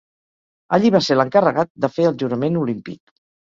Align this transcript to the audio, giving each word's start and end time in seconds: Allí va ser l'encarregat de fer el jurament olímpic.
Allí 0.77 0.91
va 0.95 1.01
ser 1.07 1.17
l'encarregat 1.17 1.69
de 1.85 1.91
fer 1.99 2.09
el 2.13 2.19
jurament 2.25 2.59
olímpic. 2.65 3.15